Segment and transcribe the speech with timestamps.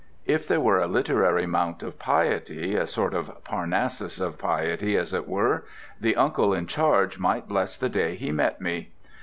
[0.25, 5.27] If there were a literary mount of piety—a sort of Parnassus of piety as it
[5.27, 8.93] were—the uncle in charge might bless the day he met me.